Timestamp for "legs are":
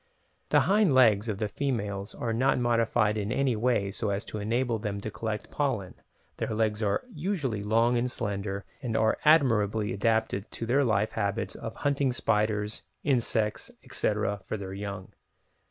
6.55-7.03